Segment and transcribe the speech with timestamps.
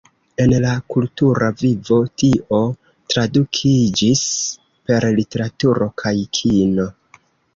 [0.43, 2.61] En la kultura vivo, tio
[3.13, 4.23] tradukiĝis
[4.89, 6.91] per literaturo kaj kino.